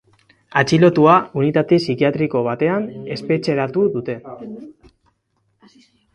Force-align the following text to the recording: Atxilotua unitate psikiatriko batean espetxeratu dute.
Atxilotua 0.61 1.17
unitate 1.41 1.79
psikiatriko 1.83 2.41
batean 2.49 2.89
espetxeratu 3.17 3.85
dute. 4.01 4.19